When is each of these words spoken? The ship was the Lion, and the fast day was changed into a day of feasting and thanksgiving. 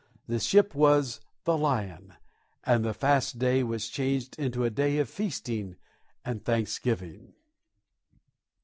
The 0.25 0.39
ship 0.39 0.73
was 0.73 1.21
the 1.43 1.55
Lion, 1.55 2.15
and 2.63 2.83
the 2.83 2.91
fast 2.91 3.37
day 3.37 3.61
was 3.61 3.87
changed 3.87 4.35
into 4.39 4.63
a 4.63 4.71
day 4.71 4.97
of 4.97 5.07
feasting 5.07 5.75
and 6.25 6.43
thanksgiving. 6.43 7.33